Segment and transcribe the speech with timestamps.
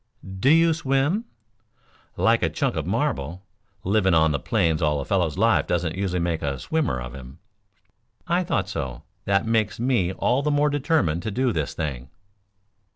[0.39, 1.25] "Do you swim?"
[2.17, 3.43] "Like a chunk of marble.
[3.83, 7.37] Living on the plains all a fellow's life doesn't usually make a swimmer of him."
[8.27, 9.03] "I thought so.
[9.25, 12.09] That makes me all the more determined to do this thing."